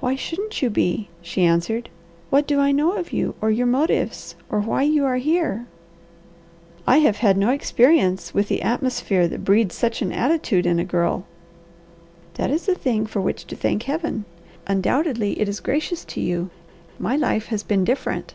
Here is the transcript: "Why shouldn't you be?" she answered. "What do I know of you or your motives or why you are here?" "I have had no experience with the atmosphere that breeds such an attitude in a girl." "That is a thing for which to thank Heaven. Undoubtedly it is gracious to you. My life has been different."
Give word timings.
"Why 0.00 0.16
shouldn't 0.16 0.60
you 0.60 0.70
be?" 0.70 1.08
she 1.22 1.44
answered. 1.44 1.88
"What 2.30 2.48
do 2.48 2.58
I 2.58 2.72
know 2.72 2.94
of 2.98 3.12
you 3.12 3.36
or 3.40 3.48
your 3.48 3.68
motives 3.68 4.34
or 4.50 4.58
why 4.58 4.82
you 4.82 5.04
are 5.04 5.18
here?" 5.18 5.66
"I 6.84 6.96
have 6.98 7.18
had 7.18 7.36
no 7.36 7.50
experience 7.50 8.34
with 8.34 8.48
the 8.48 8.60
atmosphere 8.60 9.28
that 9.28 9.44
breeds 9.44 9.76
such 9.76 10.02
an 10.02 10.10
attitude 10.10 10.66
in 10.66 10.80
a 10.80 10.84
girl." 10.84 11.26
"That 12.34 12.50
is 12.50 12.68
a 12.68 12.74
thing 12.74 13.06
for 13.06 13.20
which 13.22 13.44
to 13.44 13.54
thank 13.54 13.84
Heaven. 13.84 14.24
Undoubtedly 14.66 15.40
it 15.40 15.48
is 15.48 15.60
gracious 15.60 16.04
to 16.06 16.20
you. 16.20 16.50
My 16.98 17.14
life 17.14 17.46
has 17.46 17.62
been 17.62 17.84
different." 17.84 18.34